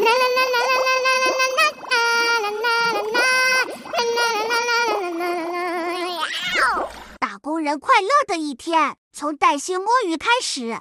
[7.18, 10.78] 打工人快乐的一天，从带薪摸鱼开始。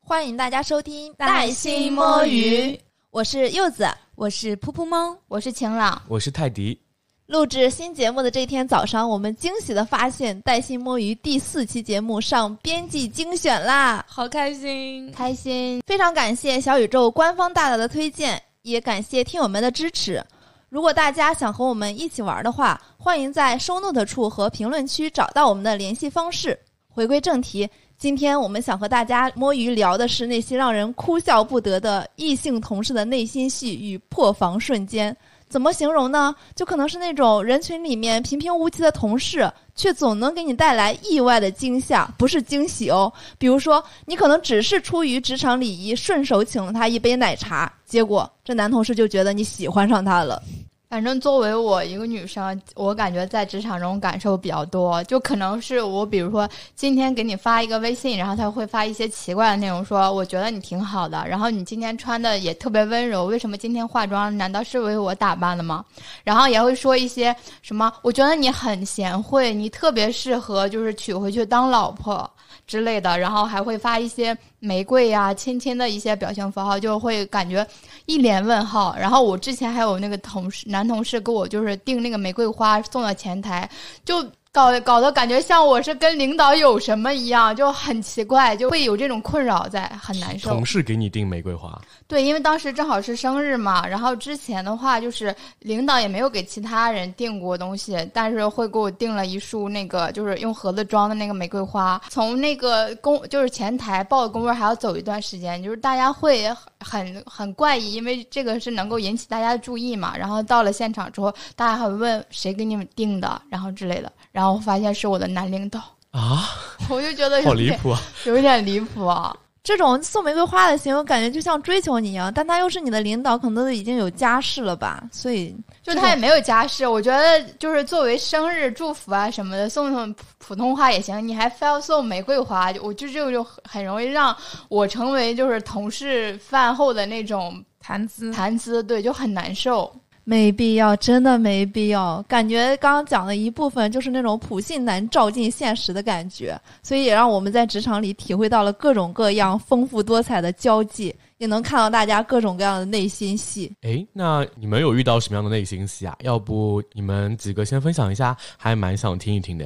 [0.00, 2.72] 欢迎大家收听《带薪摸鱼》，
[3.10, 6.78] 我是柚子，我是噗噗猫，我是晴朗，我是泰迪。
[7.26, 15.82] 录制新节目的这天早上，我们惊喜的发现《带薪摸鱼》第四期节目上编辑精选啦，好开心，开心！
[15.86, 20.22] 非常感谢小宇宙官方大大的推荐，也感谢听友们的支持。
[20.68, 26.58] 如果大家想和我们一起玩的话，欢迎在收 note 处和评论区找到我们的联系方式。
[26.88, 35.16] 回归正题，今天我们想和大家摸鱼聊的是那些让人哭笑不得的异性同事的内心戏与破防瞬间。
[35.48, 36.34] 怎么形容呢？
[36.54, 43.12] 就可能是那种人群里面平平无奇的同事，却总能给你带来意外的惊吓，不是惊喜哦。
[43.38, 50.42] 比如说，你可能只是出于职场礼仪，顺手请了他一杯奶茶，结果这男同事就觉得你喜欢上他了。
[50.88, 64.34] 反正作为我一个女生，我感觉在职场中感受比较多，就可能是我，比如说今天给你发一个微信，然后他会发一些奇怪的内容，说我觉得你挺好的，然后你今天穿的也特别温柔，为什么今天化妆？
[64.38, 65.84] 难道是为我打扮的吗？
[66.24, 72.28] 然后也会说一些什么，我觉得你很贤惠，你特别适合就是娶回去当老婆
[72.68, 77.66] 之类的，然后还会发一些玫瑰呀、亲亲的一些表情符号，就会感觉
[78.06, 78.94] 一脸问号。
[78.96, 80.68] 然后我之前还有那个同事。
[80.68, 83.68] 男同事给我就是订那个玫瑰花送到前台，
[84.04, 90.50] 就搞搞得感觉像我是跟领导有什么一样，就很奇怪，就会有这种困扰在，很难受。
[90.50, 91.80] 同事给你订玫瑰花？
[92.06, 102.00] 对，因为当时正好是生日嘛，然后之前的话就是领导也没有给其他人订过东西，但是会给我订了一束那个就是用盒子装的那个玫瑰花。
[102.08, 106.48] 从那个工就是前台报的工位还要走一段时间，就是大家会
[106.80, 110.16] 很很怪异，因为这个是能够引起大家的注意嘛。
[110.16, 114.10] 然后到了现场之后，大家还会问谁给你们订的，然后之类的。
[114.38, 115.80] 然后发现是我的男领导
[116.12, 116.48] 啊，
[116.88, 119.36] 我就觉得好离谱啊，有一点离谱啊。
[119.64, 125.02] 这种送玫瑰花的行为，感觉就像追求你一样，但他又是你的领导，可能都已经有家室了吧？
[125.10, 126.86] 所以就他也没有家室。
[126.86, 131.26] 我觉得就是作为生日祝福啊什么的，送送普通话也行。
[131.26, 134.34] 你还非要送玫瑰花，我就这就就很容易让
[134.68, 139.92] 我成为就是同事饭后的那种谈资谈资，对，就很难受。
[140.28, 142.22] 没必要，真的没必要。
[142.28, 153.72] 感觉刚刚讲的一部分就是那种普信男照进现实的感觉，所以也让我们在职场里体会到了各种各样丰富多彩的交际，也能看到大家各种各样的内心戏。
[153.80, 156.14] 诶，那你们有遇到什么样的内心戏啊？
[156.20, 159.64] 要不你们几个先分享一下，还蛮想听一听的。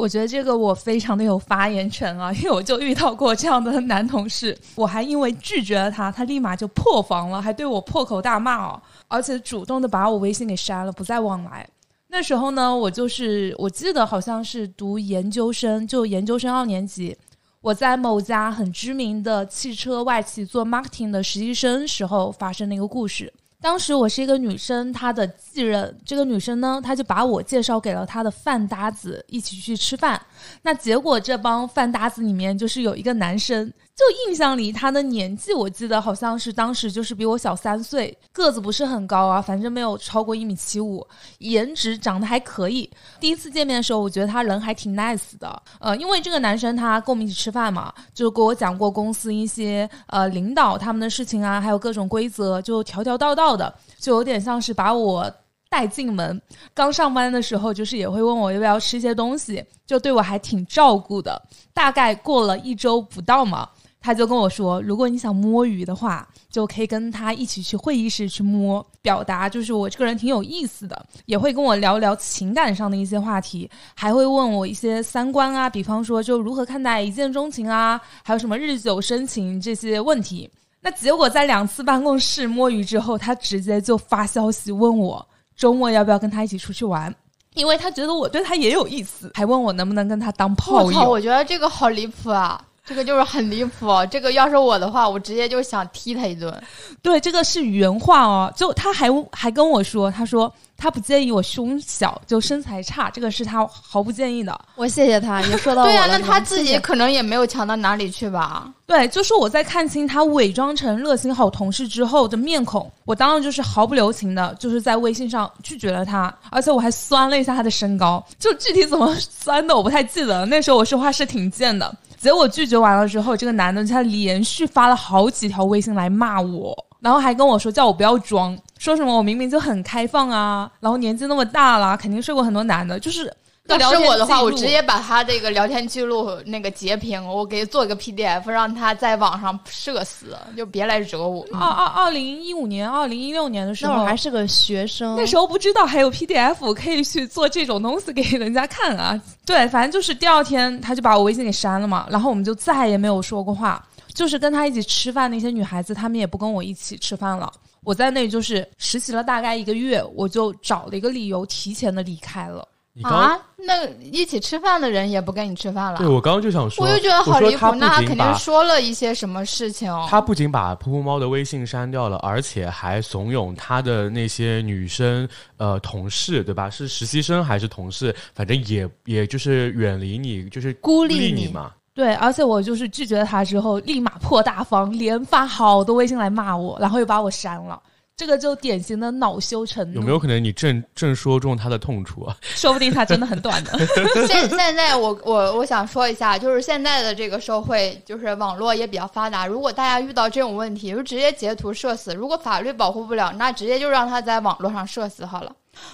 [0.00, 11.68] 我觉得这个我非常的有发言权啊， 因为我就遇到过这样的男同事，我还因为拒绝了他，他立马就破防了，还对我破口大骂哦，而且主动的把我微信给删了，不再往来。
[12.08, 17.16] 那时候呢，我就是我记得好像是读研究生，就研究生二年级，
[17.60, 23.32] 我在某家很知名的汽车外企做 marketing 的实习生时候发生的一个故事。
[23.60, 30.20] 当时我是一个女生，她的继任，这个女生呢，她就把我介绍给了她的饭搭子，一起去吃饭。
[30.62, 33.72] 那结果这帮饭搭子里面，就是有一个男生。
[34.00, 41.06] 就印象里，他的年纪我记得好像是当时就是比我小三岁，个子不是很高啊，反正没有超过一米七五，
[41.40, 42.90] 颜值长得还可以。
[43.20, 55.30] 第一次见面的时候，我觉得他人还挺 nice 的，呃，因为这个男生他跟我们一起吃饭嘛，就给我讲过公司一些呃领导他们的事情啊，还有各种规则，就条条道道的，就有点像是把我
[55.68, 56.40] 带进门。
[56.72, 61.40] 刚上班的时候，就是也会问我要不要吃一些东西，就对我还挺照顾的。
[61.74, 63.68] 大概过了一周不到嘛。
[64.00, 80.50] 他就跟我说，如果你想摸鱼的话，就可以跟他一起去会议室去摸，表达就是我这个人挺有意思的，也会跟我聊聊情感上的一些话题，还会问我一些三观啊，比方说就如何看待一见钟情啊，还有什么日久生情这些问题。
[80.80, 85.24] 那结果在两次办公室摸鱼之后，他直接就发消息问我
[85.54, 87.14] 周末要不要跟他一起出去玩，
[87.52, 91.10] 因为他觉得我对他也有意思，还问我能不能跟他当炮友。
[91.10, 92.64] 我觉得这个好离谱啊！
[92.90, 96.52] 这个就是很离谱，这个要是我的话，我直接就想踢他一顿。
[97.00, 104.60] 对，这个是原话哦，就他还还跟我说，他说他不介意我胸小，就身材差，这个是他毫不介意的。
[104.74, 108.68] 我谢谢他，也说到对呀，那他自己可能也没有强到哪里去吧？
[108.88, 120.46] 对，就是我在看清他伪装成热心好同事之后的面孔，我当然就是毫不留情的，就是在微信上拒绝了他，而且我还酸了一下他的身高，就具体怎么 酸的我不太记得了。
[120.46, 121.94] 那时候我说话是挺贱的。
[122.20, 133.32] 结果拒绝完了之后，这个男的他连续发了好几条微信来骂我，然后还跟我说叫我不要装，说什么我明明就很开放啊，然后年纪那么大了，肯定睡过很多男的，就是。
[133.78, 134.80] 要是我的话，我直接。
[134.90, 141.46] 把他这个聊天记录那个截屏，我给做一个 PDF，让他在网上社死，就别来惹我。
[141.52, 149.20] 二二二零一五年、二零一六年的时候，那会儿还是个学生，那时候不知道还有 PDF 可以去做这种东西给人家看啊。
[149.44, 153.84] 对，反正就是第二天他就把我微信给删了嘛，然后我们就再也没有说过话。
[154.14, 157.52] 就是跟他一起吃饭那些女孩子，她们也不跟我一起吃饭了。
[157.84, 162.66] 我在那就是实习了大概一个月，我就找了一个理由提前的离开了。
[162.92, 167.72] 你刚啊，那一起吃饭的人也不跟你吃饭了对，我刚刚就想说，我就觉得好离谱。
[167.76, 169.92] 那他肯定说了一些什么事情。
[170.08, 176.68] 他不仅把噗噗猫的微信删掉了，而且还怂恿他的那些女生呃同事，对吧？
[176.68, 178.14] 是实习生还是同事？
[178.34, 181.70] 反正也也就是远离你，就是孤立你你嘛。
[181.94, 187.80] 对，而且我就是拒绝他之后，立马破大方，连发好多微信来骂我，然后又把我删了。
[188.20, 189.94] 这个就典型的恼羞成怒。
[189.94, 192.36] 有没有可能你正正说中他的痛处啊？
[192.54, 193.78] 说不定他真的很短的。
[194.26, 199.46] 现现在我我我想说一下，就是现在的这个社会，就是网络也比较发达。
[199.46, 202.12] 如果大家遇到这种问题，就直接截图社死。
[202.12, 205.50] 如果法律保护不了，那直接就让他在网络上社死好了。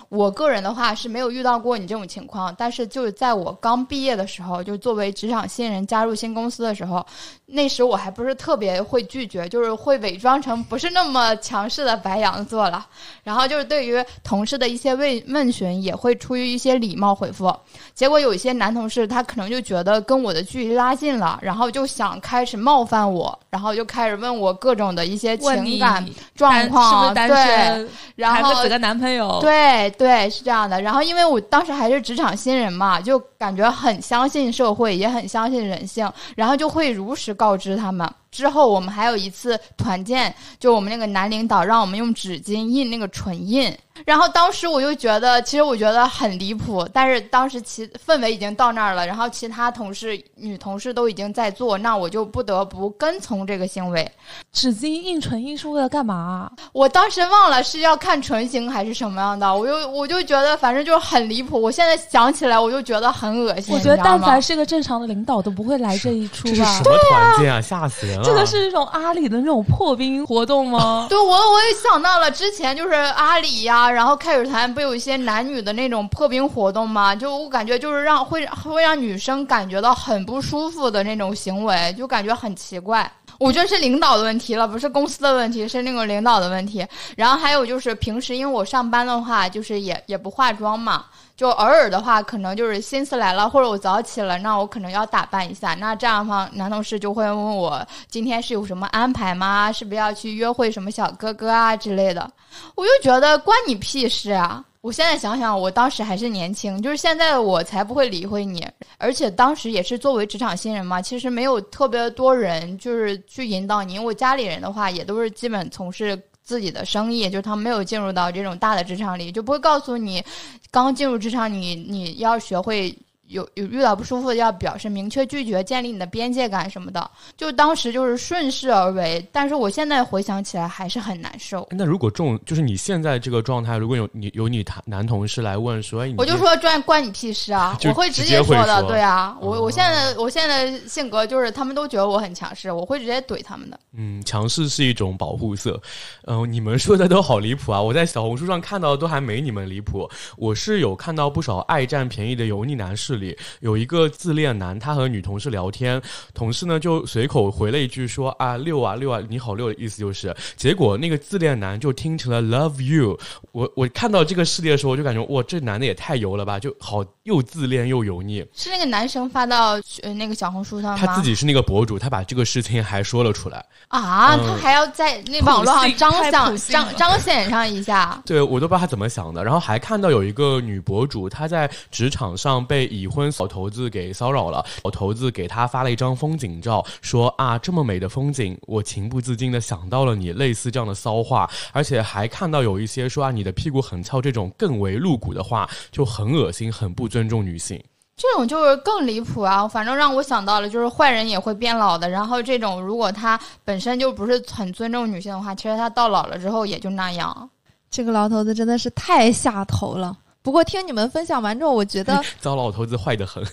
[0.08, 7.04] 我个人的话是没有遇到过你这种情况，但是就是在我刚毕业的时候，就作为职场新人加入新公司的时候，
[7.46, 12.86] 那时我还不是特别会拒绝，就是会伪装成不是那么强势的白羊座了。
[13.22, 17.54] 然后就是对于同事的一些问问询，也会出于一些礼貌回复。
[17.94, 27.88] 结果有一些男同事，他可能就觉得跟我的距离拉近了，然后就想开始冒犯我，然后就开始问我各种的一些情感状单况，是不是单对，身？
[28.16, 30.80] 然后几个男朋友？，对对，是这样的。
[30.80, 38.08] 然后因为我当时还是职场新人嘛，就感觉很相信社会，也很相信人性，然后就会如实告知他们。
[38.30, 43.74] 之后我们还有一次团建，就我们那个男领导让我们用纸巾印那个唇印，
[44.04, 54.06] 然后当时我就觉得，其实我觉得很离谱，但是当时其氛围已经到那儿了，然后其他同事女同事都已经在做，那我就不得不跟从这个行为。
[54.52, 56.50] 纸巾印唇印是为了干嘛？
[56.74, 61.58] 我当时忘了是要看唇形还是什么样的，我就我就觉得反正就是很离谱。
[61.58, 63.74] 我现在想起来我就觉得很恶心。
[63.74, 66.78] 我觉得但凡是个正常的领导都不会来这一出吧这是什？
[66.84, 67.60] 么团建啊？
[67.60, 68.24] 吓死人了！
[68.24, 71.06] 这个是一种阿里的那种破冰活动吗？
[71.10, 77.14] 对我我也想到了之前就是阿里呀、然后开水团不有一些男女的那种破冰活动吗？
[77.14, 83.10] 就我感觉就是让会会让女生感觉到很不舒服的那种行为，就感觉很奇怪。
[83.38, 86.86] 我觉得是领导的问题了，不是公司的问题，是那个领导的问题。
[87.16, 91.04] 然后还有就是平时因为我上班的话，就是也也不化妆嘛，
[91.36, 95.74] 就偶尔的话，可能就是心思来了，或者我早起了，那我可能要打扮一下。
[95.74, 99.70] 那这样的话，男同事就会问我今天是有什么安排吗？
[99.70, 102.30] 是不是要去约会什么小哥哥啊之类的？
[102.74, 104.64] 我就觉得关你屁事啊！
[104.86, 108.64] 我现在想想，我当时还是年轻，就是现在我才不会理会你。
[108.98, 113.94] 而且当时也是作为职场新人嘛，其实没有特别多人就是去引导你。
[113.94, 120.22] 因为我家里人的话也都是基本从事自己的生意，就是他们没有进入到这种大的职场里，就不会告诉你，
[120.70, 122.96] 刚进入职场你你要学会。
[123.28, 127.10] 有有遇到不舒服，要表示明确拒绝，建立你的边界感什么的。
[127.36, 131.66] 就当时就是顺势而为，但是我现在回想起来还是很难受。
[131.70, 137.76] 那如果这种就是你现在这个状态，如果有你有你谈男同事来问说，我就说关关你屁事啊！
[137.84, 143.78] 我会直直接说的，说对啊，我哦我现在我现在性格就是他们都觉得我很强势，我会直接怼他们的。
[143.92, 145.80] 嗯，强势是一种保护色。
[146.26, 147.80] 嗯、你们说的都好离谱啊！
[147.80, 150.08] 我在小红书上看到的都还没你们离谱。
[150.36, 156.00] 我是有看到不少爱占便宜的油腻男士里，有一个自恋男，他和女同事聊天，
[156.34, 163.18] 同事呢就随口回了一句说啊六啊六啊你好六的意思就是，结果那个自恋男就听成了 love you。
[163.52, 168.44] 我我看到这个事例的时候，我就感觉哇，这男的也太油了吧，就好又自恋又油腻。
[168.54, 170.98] 是那个男生发到呃那个小红书上吗？
[170.98, 173.64] 他自己是那个博主，他把这个事情还说了出来。
[173.88, 176.32] 啊，嗯他还要在那网络上彰显
[176.70, 178.20] 彰彰显上一下。
[178.26, 179.42] 对我都不知道他怎么想的。
[179.42, 191.48] 然后还看到有一个女博主，她在职场上被已婚老头子给骚扰了，老头子给他发了一张风景照，说啊这么美的风景，我情不自禁的想到了你，类似这样的骚话。
[191.72, 197.80] 而且还看到有一些说啊你的屁股很翘这种更为露骨的话，就很恶心，很不尊重女性。
[198.16, 199.68] 这种就是更离谱啊！
[199.68, 202.08] 反正让我想到了，就是坏人也会变老的。
[202.08, 207.50] 然后这种如果他本身就不是很尊重女性的话，其实他到老了之后也就那样。
[207.90, 210.16] 这个老头子真的是太下头了。
[210.46, 213.44] 不过听你们分享完之后，我觉得 糟老头子坏得很。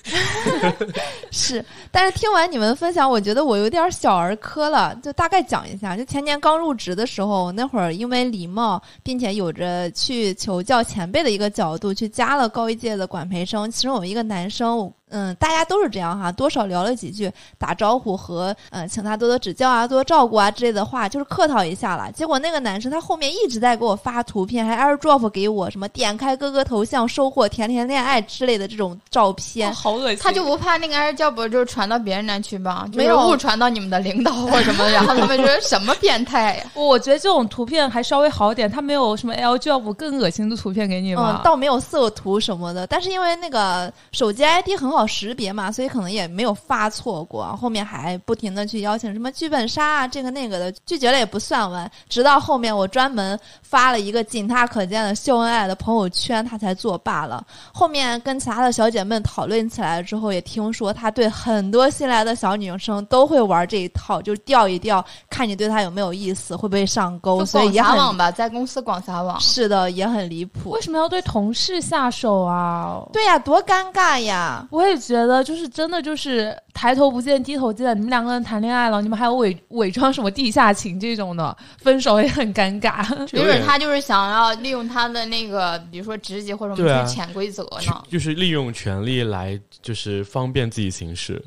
[1.31, 4.95] 是，但是听完你们分享，我觉得我有点小儿科了。
[5.01, 13.71] 就大概讲一下，就前年刚入职的时候，那会儿因为礼貌，并且有着去求教前辈的一个角度，去加了高一届的管培生。
[13.71, 14.93] 其中有一个男生。
[15.13, 22.11] 嗯，大家都是这样哈，多少聊了几句打招呼和嗯，请他多多指教啊，多多照顾啊之类的话，就是客套一下了。
[22.11, 30.17] 结果那个男生他后面一直在给我发图片，还 AirDrop 给我什么点开哥哥头像收获甜甜恋爱之类的这种照片，好恶心。
[30.19, 32.87] 他就不怕那个 AirDrop 就传到别人那去吧？
[32.93, 36.63] 没有误传到你们的领导或者什么，然后他们觉得什么变态呀？
[36.73, 41.39] 我觉得这种图片还稍微好点，他没有什么 AirDrop 更恶心的图片给你吗？
[41.39, 45.89] 嗯，倒没有色图什么的，但是因为那个手机 ID 很好识别嘛，所以。
[45.93, 57.45] 可能也没有发错过，后面还不停的去邀请什么剧本杀啊，这个那个的，拒绝了也不算完，直到后面我专门发了一个仅他可见的秀恩爱的朋友圈，他才作罢了。
[57.71, 67.45] 后面跟其他的小姐妹讨论起来之后，也听说他对很多新来的小女生都会玩这一套，就钓一钓，看你对他有没有意思，会不会上钩。
[67.45, 69.39] 所以也很网吧，在公司广撒网。
[69.39, 70.71] 是的，也很离谱。
[70.71, 73.03] 为什么要对同事下手啊？
[73.13, 74.67] 对呀，多尴尬呀！
[74.71, 75.63] 我也觉得，就是。
[75.73, 83.03] 真的就是抬头不见低头见，你们两个人谈恋爱了，你们还有伪伪装什么地下情这种的，分手也很尴尬。
[83.31, 88.03] 没准他就是想要利用他的那个，比如说职级或者什么去潜规则呢？
[88.07, 91.43] 就是利用权力来，就是方便自己行事。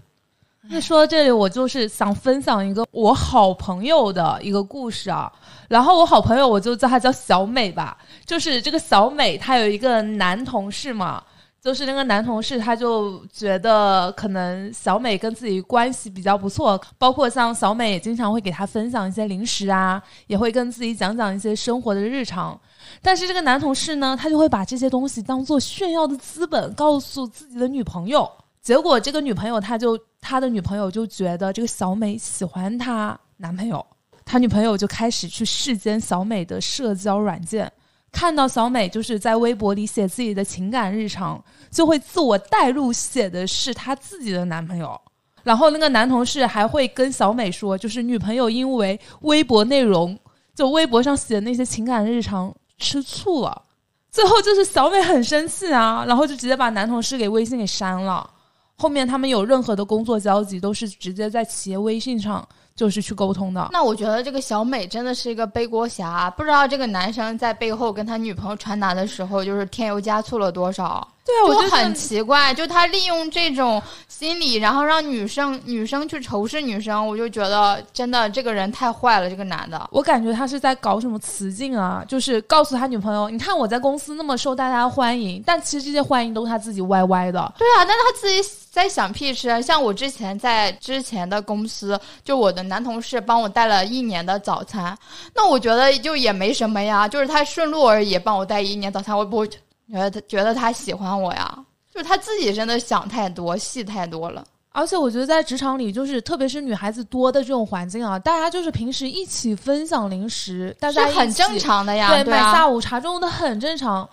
[0.69, 5.33] 那说到这里，我就是想分享一个我好朋友的一个故事啊。
[5.69, 7.97] 然后我好朋友，我就叫他叫小美吧。
[8.25, 11.23] 就是这个小美，她有一个男同事嘛。
[11.67, 22.57] 就是那个男同事，他就觉得可能小美跟自己关系比较不错，包括像小美也经常会给他分享一些零食啊，也会跟自己讲讲一些生活的日常。
[23.03, 28.31] 但是这个男同事呢，他就会把这些东西当做炫耀的资本，告诉自己的女朋友。
[28.63, 33.85] 结果这个女朋友，他就他的女朋友就觉得这个小美喜欢他男朋友，
[34.25, 37.73] 他女朋友就开始去视奸小美的社交软件。
[38.13, 44.99] 看到小美就是在微博里写自己的情感日常，就会自我代入写的是她自己的男朋友，
[45.43, 50.19] 然后那个男同事还会跟小美说，就是女朋友因为微博内容，
[50.55, 53.63] 就微博上写的那些情感日常吃醋了，
[54.11, 58.29] 最后就是小美很生气啊，然后就直接把男同事给微信给删了，
[58.77, 62.47] 后面他们有任何的工作交集都是直接在企业微信上。
[62.77, 63.71] 就是去沟通的。
[63.73, 71.09] 那我觉得这个小美真的是一个背锅侠，不知道这个男生在背后跟他女朋友传达的时候，就是添油加醋了多少。
[71.25, 79.31] 对啊，我就很奇怪，就他利用这种心理，然后让女生女生去仇视女生，我就觉得真的这个人太坏了。
[79.31, 87.55] 这个男的，我感觉他是在搞什么雌竞啊，就是告诉他女朋友，你看我在公司那么受大家欢迎，但其实这些欢迎都是他自己歪歪的。
[87.57, 88.43] 对啊，但是他自己
[88.77, 89.63] 在想屁吃。
[89.63, 94.95] 像我之前在之前的公司，就我的男同事帮我带了一年的早餐，
[95.35, 99.49] 那我觉得就也没什么呀，就是他顺路而已，帮我带一年早餐，我不会。
[99.49, 101.59] 觉得他觉得他喜欢我呀，
[101.95, 104.45] 就是他自己真的想太多，戏太多了。
[104.73, 114.07] 而且我觉得在职场里，就是特别是女孩子多的这种环境啊，大家就是平时一起分享零食，大家很正常的呀，对，买下午茶这种的很正常。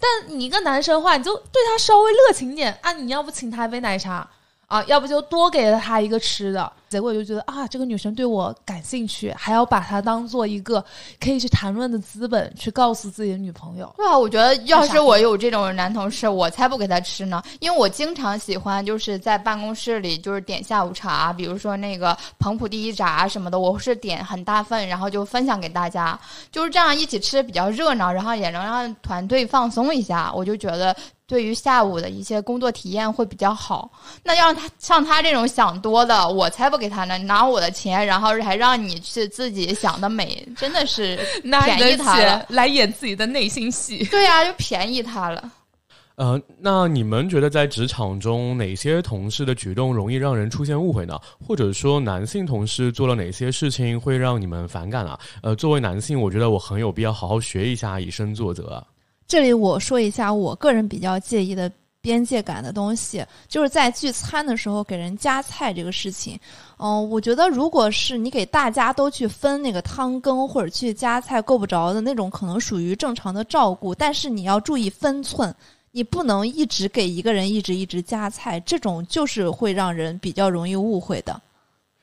[0.00, 2.78] 但你一个男生的话，你就对他稍微热情点。
[2.82, 4.28] 啊，你要不请他一杯奶茶？
[4.70, 6.72] 啊，要不就多给了他一个吃的。
[6.88, 10.84] 结果就觉得啊，这个女生对我感兴趣，还要把她当做一个
[11.20, 13.92] 可以去谈论的资本，去告诉自己的女朋友。
[13.96, 17.42] 对啊，我觉得要是我有这种男同事，我才不给他吃呢。
[17.58, 26.18] 因为我经常喜欢就是在办公室里就是点下午茶，比如说那个彭浦第一炸什么的，我是点很大份，然后就分享给大家，
[26.52, 30.32] 就是这样一起吃比较热闹，然后也能让团队放松一下。
[30.34, 30.94] 我就觉得
[31.30, 33.88] 对于下午的一些工作体验会比较好。
[34.24, 36.80] 那要他像他这种想多的，我才不。
[36.80, 44.02] 给他呢，拿我的钱，然后还让你去自己想的美，真的是 便宜他了，来演自己的内心戏。
[44.06, 45.52] 对呀，就便宜他了。
[46.14, 51.20] 呃，那你们觉得在职场中哪些同事的举动容易让人出现误会呢？
[51.46, 55.20] 或者说男性同事做了哪些事情会让你们反感啊？
[55.42, 58.82] 呃，作为男性，我觉得我很有必要好好学一下，以身作则。
[59.30, 61.70] 这里我说一下我个人比较介意的。
[62.02, 66.40] 边界感的东西，就是在聚餐的时候给人夹菜这个事情。
[66.78, 73.94] 嗯，我觉得如果是你给大家都去分那个汤羹或者去夹菜够不着的那种，可能属于正常的照顾。
[73.94, 75.54] 但是你要注意分寸，
[75.90, 81.38] 你不能一直给一个人一直一直夹菜，这种就是会让人比较容易误会的。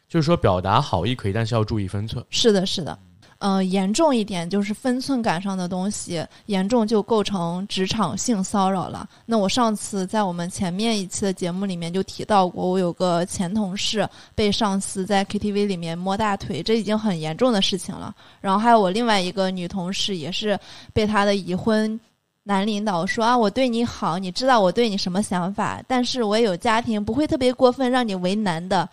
[0.07, 2.23] 就是说，表达好意可以，但是要注意分寸。
[2.29, 2.95] 是的，是的。
[3.39, 9.07] 嗯、严重一点就是分寸感上的东西，严重就构成职场性骚扰了。
[9.25, 18.15] 那我上次在我们前面一期的节目里面就提到过，我有个前同事被上司在 KTV 里面摸大腿，这已经很严重的事情了。
[18.41, 20.59] 然后还有我另外一个女同事也是
[20.93, 21.99] 被她的已婚
[22.43, 28.89] 男领导说啊，我对你好，你知道我对你什么想法，但是我也有家庭，不会特别过分让你为难的。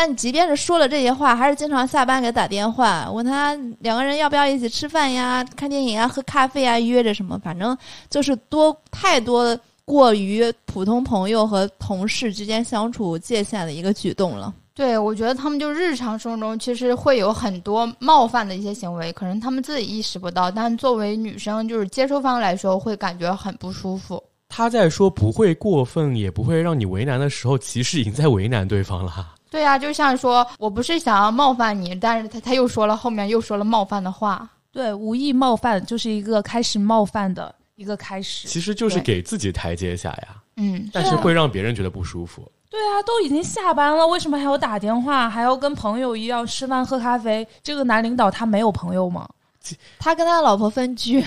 [0.00, 7.76] 但即便是说了这些话，还是经常下班给他打电话，问他两个人要不要一起吃饭呀、看电影啊、喝咖啡啊，约着什么，反正
[8.08, 14.54] 就是多太多过于普通朋友和同事之间相处界限的一个举动了。
[14.72, 24.22] 对，我觉得他们就日常生活中其实会有很多冒犯的一些行为，可能他们自己意识不到，但作为女生就是接收方来说，会感觉很不舒服。
[24.48, 29.34] 他在说不会过分，也不会让你为难的时候，其实已经在为难对方了。
[29.50, 34.48] 对啊、就像说我不是想要冒犯你，但是他他又说了后面又说了冒犯的话。
[34.70, 38.46] 对，无意冒犯就是一个开始冒犯的一个开始。
[38.46, 42.42] 其实就是给自己台阶下呀，嗯，但是会让别人觉得不舒服。
[42.70, 47.46] 对啊，都已经下班了，为什么还要打电话，还要跟朋友一样吃饭喝咖啡？
[47.62, 49.26] 这个男领导他没有朋友吗？
[49.98, 51.24] 他跟他老婆分居，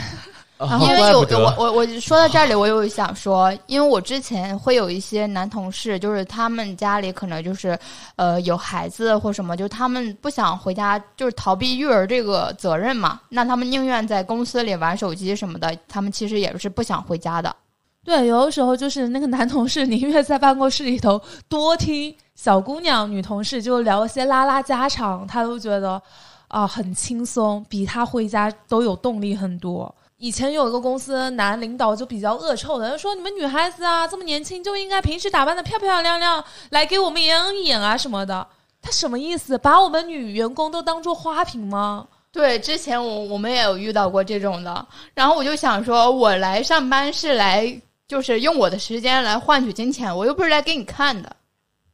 [0.68, 7.78] 啊因为有我我我说到这里，我有想说，因为我之前会有一些男同事，就是他们家里可能就是
[8.16, 17.56] 呃有孩子或什么，就他们不想回家，就是逃避育儿这个责任嘛，那他们宁愿在公司里玩手机什么的，他们其实也是不想回家的。
[18.04, 26.02] 对，有的时候就是那个男同事宁愿在办公室里头多听小姑娘、女同事就聊一些拉拉家常，他都觉得
[26.48, 29.94] 啊、很轻松，比他回家都有动力很多。
[30.22, 38.48] 以前有一个公司男领导就比较恶臭的，就说你们女孩子啊这么年轻就应该平时打扮的漂漂亮亮，来给我们养眼啊什么的。
[38.84, 39.58] 他什么意思？
[39.58, 42.08] 把我们女员工都当做花瓶吗？
[42.32, 44.86] 对，之前我我们也有遇到过这种的，
[45.16, 51.36] 然后我就想说，我来上班是来就是用我的时间来换取金钱，我又不是来给你看的。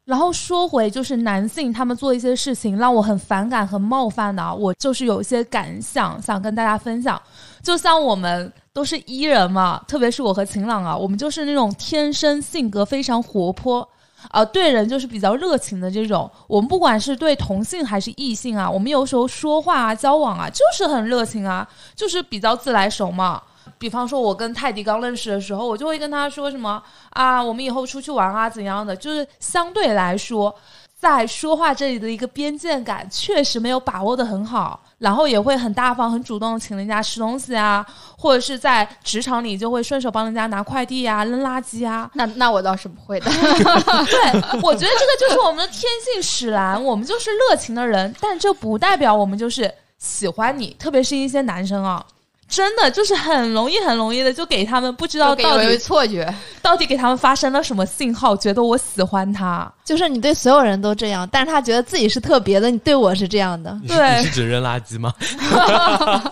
[0.07, 7.21] 然后说回就是男性他们做一些事情让我很反感、很冒犯的，我就是有一些感想想跟大家分享。
[7.61, 13.85] 就像我们都是 E 人嘛，特别是我和晴朗啊，我们就是那种天生性格非常活泼。
[14.29, 16.29] 啊、对人就是比较热情的这种。
[16.47, 23.43] 我们不管是对同性还是异性啊，我们有时候说话啊、交往啊，就是很热情啊，就是比较自来熟嘛。
[23.77, 28.95] 比方说，我跟泰迪刚认识的时候，我就会跟他说什么啊，我们以后出去玩啊，怎样的？
[28.95, 30.53] 就是相对来说，
[30.99, 37.85] 在说话这里的一个边界感确实没有把握的很好，然后也会很大方、很主动请人家吃东西啊，
[38.17, 42.09] 或者是在职场里就会顺手帮人家拿快递啊、扔垃圾啊。
[42.13, 43.29] 那那我倒是不会的。
[43.31, 45.81] 对，我觉得这个就是我们的天
[46.13, 52.03] 性使然，我们就是热情的人，但这不代表我们就是喜欢你，特别是一些男生啊。
[52.49, 59.69] 真的就是很容易、很容易的就给他们不知道到底错觉，到底给他们发生了什么信号，觉得我喜欢他。
[59.83, 63.77] 就是你对所有人都这样，但是他觉得自己是特别的，你对我是这样的。
[63.87, 65.13] 对你是指扔垃圾吗？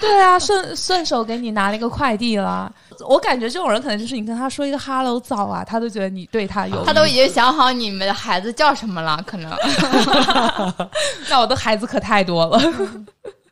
[0.00, 2.72] 对啊，顺顺手给你拿了一个快递了。
[3.06, 6.84] 我感觉这种人可能就是你跟他说一个 “hello” 早啊，他都觉得你对他有。
[6.84, 9.50] 他都已经想好你们的孩子叫什么了，可能。
[11.28, 12.60] 那我的孩子可太多了。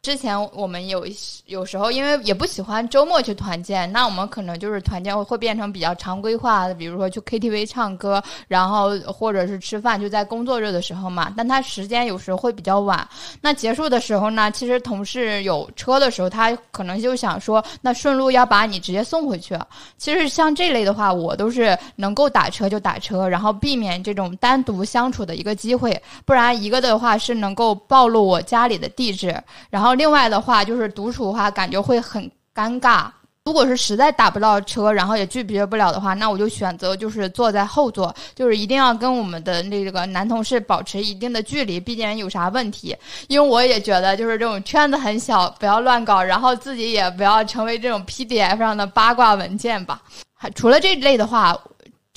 [0.02, 11.30] 之前我们有一有时候因为也不喜欢周末去团建，那我们可能就是团建会变成比较常规化的，比如说去 KTV 唱歌，然后或者是吃饭，就在工作日的时候嘛。
[11.36, 13.06] 但他时间有时候会比较晚，
[13.42, 19.54] 那结束的时候呢，其实同事有车的时候，他可能就想说，那顺路要把你直接送回去。
[19.98, 26.02] 其实像这类的话，我都是能够打车就打车，然后避免这种单独相处的一个机会。
[26.24, 29.36] 不然一个的话是能够暴露我家里的地址，
[29.68, 33.07] 然后另外的话就是独处的话，感觉会很尴尬。
[33.46, 42.94] 如果是实在打不到车，然后也拒绝不了的话，那我就选择就是坐在后座，就是一定要跟我们的那个男同事保持一定的距离，毕竟有啥问题。
[43.29, 50.00] 因为我也觉得就是这种圈子很小，不要乱搞，然后自己也不要成为这种 PDF 上的八卦文件吧。
[50.35, 51.59] 还除了这类的话，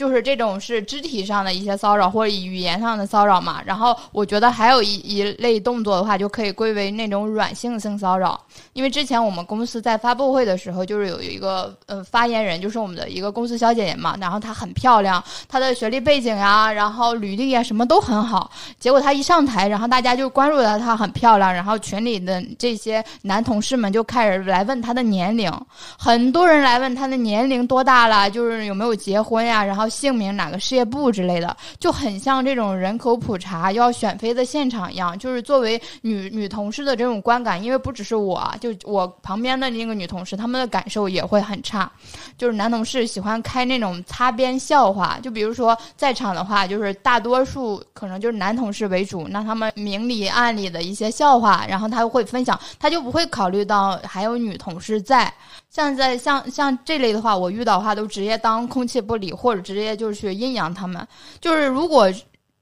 [0.04, 3.62] 就是这种是肢体上的一些骚扰或者语言上的骚扰嘛。
[3.66, 8.38] 然后我觉得还有一一类动作的话，就可以归为那种软性性骚扰。
[8.74, 18.52] 因为之前我们公司在发布会的时候，就是有一个呃发言人，就是我们的一个公司小姐姐嘛，然后她很漂亮，她的学历背景呀，然后履历啊什么都很好。
[18.78, 25.50] 结果她一上台，然后大家就关注到她很漂亮，然后群里的这些男同事们就开始来问她的年龄，
[25.98, 35.18] 很多人来问她的年龄多大了，就是有没有结婚呀，然后姓名、哪个事业部之类的，就很像这种人口普查要选妃的现场一样。
[35.18, 41.90] 就是作为女女同事的这种观感，因为不只是我，就我旁边的那个女同事，她们的感受也会很差。
[42.38, 55.32] 就是男同事喜欢开那种擦边笑话，就比如说在场的话，就是大多数可能就是男同事为主，那他们明里暗里的一些笑话，然后他会分享，他就不会考虑到还有女同事在。
[55.74, 61.06] 像在像像这类的话，我遇到的话都直接当空气不理，或者直接就是去阴阳他们。
[61.42, 62.08] 就是如果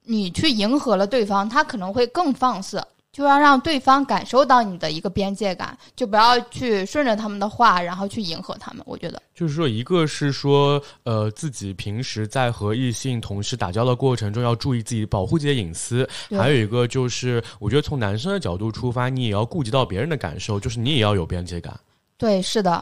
[0.04, 2.82] 你去迎合了对方，他可能会更放肆。
[3.12, 8.82] 就要让对方感受到你的一个边界感，就不要去顺着他们的话，然后去迎合他们。
[8.86, 21.78] 我觉得就是说，一个是说，呃，自己平时在和异性同事打交道过程中要注意自己保护自己的隐私，还有一个就是，我觉得从男生的角度出发，你也要顾及到别人的感受，就是你也要有边界感。
[22.17, 22.82] 对，是的。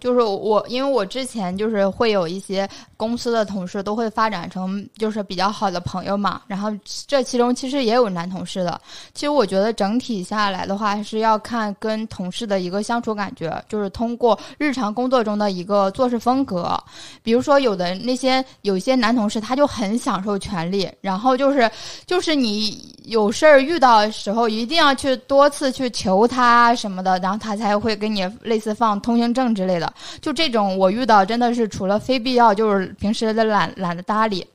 [0.00, 2.68] 就是我，因为我之前就是会有一些
[3.02, 6.70] 公司的同事都会发展成就是比较好的朋友嘛，然后
[7.08, 8.80] 这其中其实也有男同事的。
[9.12, 16.78] 其实我觉得整体下来的话，是要看跟同事的一个相处感觉，就是通过日常工作中的一个做事风格。
[17.24, 21.68] 比如说有的那些有些男同事，他就很享受权力，然后就是
[22.06, 29.92] 就是你有事儿遇到的时候，一定要去多次去求他什么的，然后他才会给你类似放通行证之类的。
[30.20, 34.46] 就这种，我遇到真的是除了非必要，就是平时的懒懒得搭理。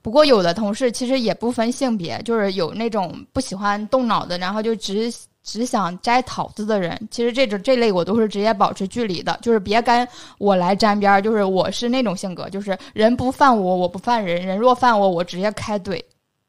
[0.00, 6.96] 不过有的同事其实也不分性别，就是有那种不喜欢动脑的，然后就只只想摘桃子的人。
[7.10, 10.06] 其实这种这类我都是直接保持距离的，就是别跟
[10.38, 11.20] 我来沾边儿。
[11.20, 16.00] 就是我是那种性格，就是人不犯我，我不犯人；人若犯我，我直接开怼。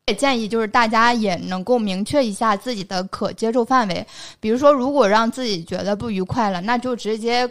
[0.05, 4.05] 也建议就是大家也能够明确一下自己的可接受范围。
[4.39, 7.49] 比如说，如果让自己觉得不愉快了，那就直接。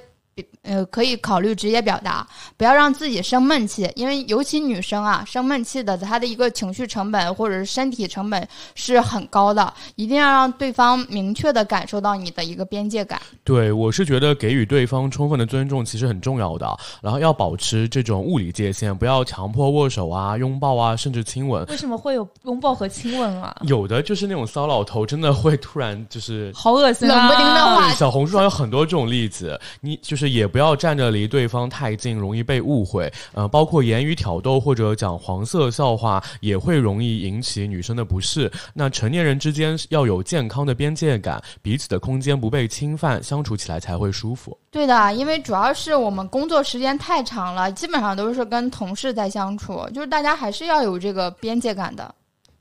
[0.63, 13.21] 呃，可以考虑直接表达，不要让自己生闷气，因为尤其女生啊，生闷气的，她的一个情绪成本或者是身体成本是很高的，一定要让对方明确的感受到你的一个边界感。
[13.45, 16.67] 对，我是觉得给予对方充分的尊重其实很重要的，
[17.01, 21.65] 然后要保持这种物理界限，不要强迫握手啊、拥抱啊，甚至亲吻。
[21.67, 23.55] 为什么会有拥抱和亲吻啊？
[23.63, 27.93] 有的就是那种骚老头，真的会突然就是好恶心，冷不丁的话。
[27.93, 30.45] 小红书上有很多这种例子，你就是也。
[30.55, 33.13] 不要站着离对方太近，容易被误会。
[33.33, 38.49] 呃，包括言语挑逗或者讲黄色笑话，也会容易引起女生的不适。
[38.73, 44.57] 那成年人之间要有健康的边界感，彼此的空间不被侵犯，相处起来才会舒服。
[44.71, 52.15] 对的，因为主要是我们工作时间太长了，基本上都是跟同事在相处，就是大家还是要有这个边界感的。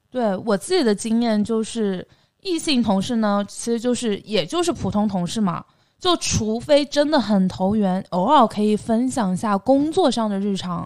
[0.09, 2.07] 对我自己的经验就是，
[2.41, 5.63] 异性同事呢，其实就是也就是普通同事嘛。
[6.03, 10.85] 就除非真的很投缘，偶尔可以分享一下工作上的日常，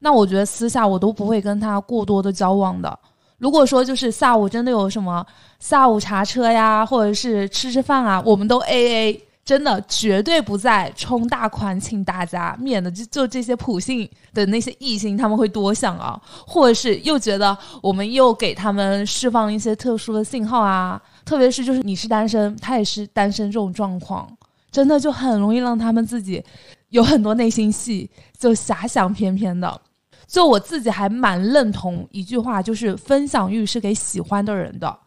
[0.00, 2.98] 那我觉得私下我都不会跟他过多的交往的。
[3.38, 5.24] 如果说就是下午真的有什么
[5.58, 24.28] 下午茶车呀，或者是吃吃饭啊，我们都 A A，真的绝对不再充大款请大家，免得就就这些普信的那些异性他们会多想啊，或者是又觉得我们又给他们释放一些特殊的信号啊，特别是就是你是单身，他也是单身这种状况。
[24.70, 26.44] 真的就很容易让他们自己
[26.90, 29.80] 有很多内心戏，就遐想翩翩的。
[30.26, 34.98] 就我自己还蛮认同一句话，就是分享欲是给喜欢的人的。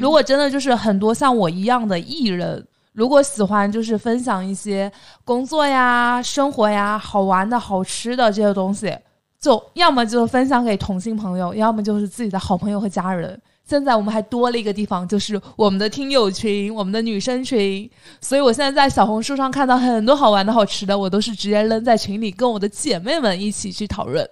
[0.00, 4.90] 如果真的就是很多像我一样的艺人，如果喜欢就是分享一些
[5.24, 8.96] 工作呀、生活呀、好玩的好吃的这些东西，
[9.38, 13.40] 就要么就分享给同性朋友，要么就是自己的好朋友和家人。
[13.70, 17.88] 现在我们还多了一个地方，就是我们的听友群，我们的女生群。
[18.20, 24.28] 所以我现在在小红书上看到很多好玩的好吃的，我都是直接扔在群里，跟我的姐妹们一起去讨论。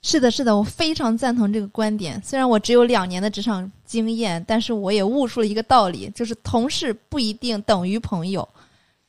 [0.00, 2.22] 是的，是的，我非常赞同这个观点。
[2.24, 8.48] 虽然我只有两年的职场经验，但是我也悟出了一个道理，就是同事不一定等于朋友。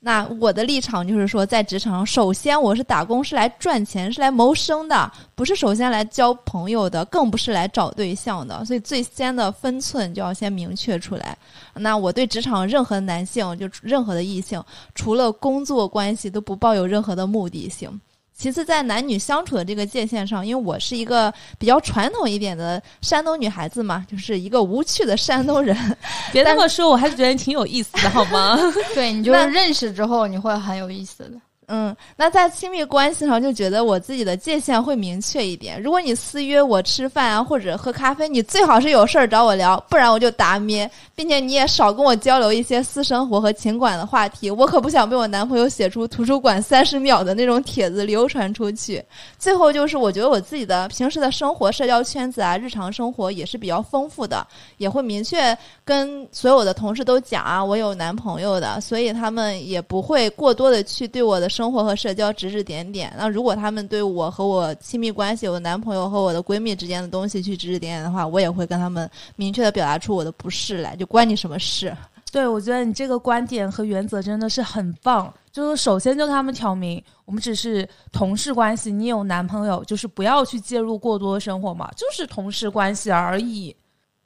[0.02, 8.64] 那我的立场就是说，在职场上，首先我是打工是来赚钱，是来谋生的，不是首先来交朋友的，更不是来找对象的。
[8.64, 11.38] 所以最先的分寸就要先明确出来。
[11.74, 14.64] 那我对职场任何男性，就任何的异性，
[14.96, 18.00] 除了工作关系，都不抱有任何的目的性。
[18.40, 25.76] 其次，在男女相处的这个界限上，因为我是一个比较传统一点的山东女孩子嘛，就是一个无趣的山东人。
[26.32, 28.58] 别这么说，我还是觉得挺有意思的，好吗？
[28.96, 31.32] 对你就是认识之后，你会很有意思的。
[31.72, 35.80] 嗯，那在亲密关系上就觉得我自己的界限会明确一点。
[35.80, 44.50] 如果你私约我吃饭啊，或者喝咖啡，你最好是有事儿找我聊，不然我就打咩，并且你也少跟我交流一些私生活和情感的话题。
[44.50, 49.04] 我可不想被我男朋友写出图书馆三十秒的那种帖子流传出去。
[49.38, 54.44] 最后就是，我觉得我自己的平时的生活、社交圈子啊，日常生活也是比较丰富的，
[54.78, 55.56] 也会明确
[55.86, 61.48] 跟所有的同事都讲啊，我有男朋友的，所以他们也不会过多的去对我的。
[61.60, 71.94] 生活和社交指指点点，那如果他们对我和我亲密关系，我男朋友和我的闺蜜之间的东西去指指点点的话，我也会跟他们明确的表达出我的不适来，就关你什么事？
[72.32, 75.34] 对，我觉得你这个观点和原则真的是很棒。
[75.52, 83.76] 就是首先就跟他们挑明，我们只是同事关系，你有男朋友，就是不要去介入过多生活嘛，就是同事关系而已。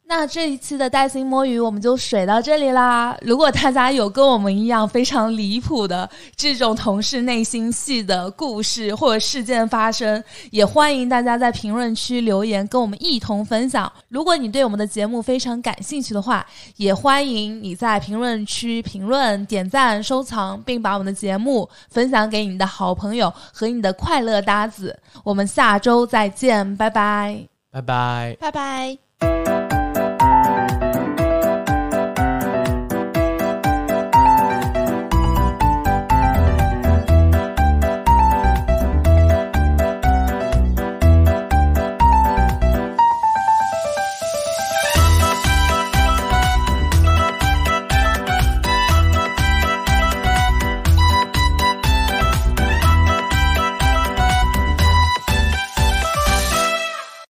[0.06, 3.18] 那这一期的带薪摸鱼我们就水到这里啦。
[3.22, 13.92] 如果大家有跟我们一样非常离谱的这种同事内心戏的故事或者事件发生，也欢迎大家在评论区留言跟我们一同分享。
[14.10, 25.00] 如果你对我们的节目非常感兴趣的话，也欢迎你在评论区评论、点赞、收藏，并把我们的节目分享给你的好朋友和你的快乐搭子。
[25.24, 29.13] 我们下周再见，拜拜，拜拜，拜拜。